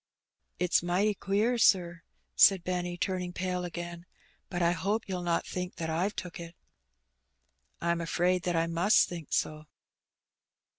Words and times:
''''It's 0.59 0.81
mighty 0.81 1.13
queer, 1.13 1.59
sir," 1.59 2.01
said 2.35 2.63
Benny, 2.63 2.97
turning 2.97 3.33
pale 3.33 3.63
again; 3.63 4.07
"but 4.49 4.59
I 4.63 4.71
hope 4.71 5.05
you'll 5.07 5.21
not 5.21 5.45
think 5.45 5.75
that 5.75 5.91
I've 5.91 6.15
took 6.15 6.39
it."" 6.39 6.55
I'm 7.85 8.01
afraid 8.01 8.41
that 8.49 8.55
I 8.57 8.65
must 8.65 9.07
think 9.07 9.29
so." 9.31 9.67